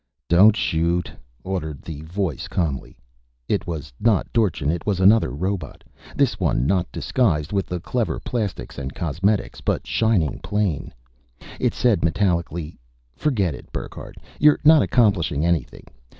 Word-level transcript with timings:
"Don't 0.27 0.55
shoot," 0.57 1.11
ordered 1.43 1.83
the 1.83 2.01
voice 2.01 2.47
calmly. 2.47 2.97
It 3.47 3.67
was 3.67 3.93
not 3.99 4.33
Dorchin; 4.33 4.71
it 4.71 4.83
was 4.83 4.99
another 4.99 5.29
robot, 5.29 5.83
this 6.15 6.39
one 6.39 6.65
not 6.65 6.91
disguised 6.91 7.53
with 7.53 7.67
the 7.67 7.79
clever 7.79 8.19
plastics 8.19 8.79
and 8.79 8.95
cosmetics, 8.95 9.61
but 9.61 9.85
shining 9.85 10.39
plain. 10.39 10.91
It 11.59 11.75
said 11.75 12.01
metallically: 12.01 12.79
"Forget 13.15 13.53
it, 13.53 13.71
Burckhardt. 13.71 14.17
You're 14.39 14.59
not 14.63 14.81
accomplishing 14.81 15.45
anything. 15.45 15.83